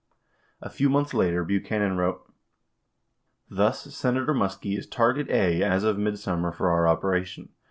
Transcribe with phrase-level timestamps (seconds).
[0.63, 2.27] 92 A few months later, Buchanan wrote:
[3.51, 7.49] Thus, Senator Muskie is target A as of midsummer for our operation.